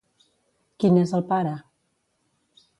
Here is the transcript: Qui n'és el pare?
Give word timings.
Qui 0.79 0.91
n'és 0.95 1.13
el 1.19 1.25
pare? 1.35 1.53